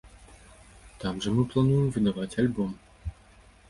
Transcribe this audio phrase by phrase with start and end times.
[1.03, 2.77] Там жа мы плануем выдаваць альбом.